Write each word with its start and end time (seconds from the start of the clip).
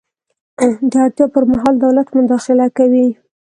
د 0.91 0.93
اړتیا 1.05 1.25
پر 1.33 1.43
مهال 1.51 1.75
دولت 1.85 2.07
مداخله 2.17 2.65
کوي. 2.77 3.07